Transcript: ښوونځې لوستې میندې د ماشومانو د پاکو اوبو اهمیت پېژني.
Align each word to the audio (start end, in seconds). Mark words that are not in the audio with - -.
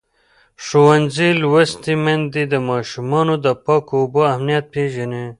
ښوونځې 0.65 1.29
لوستې 1.41 1.93
میندې 2.03 2.43
د 2.53 2.55
ماشومانو 2.69 3.33
د 3.45 3.47
پاکو 3.65 3.93
اوبو 4.01 4.21
اهمیت 4.31 4.65
پېژني. 4.73 5.25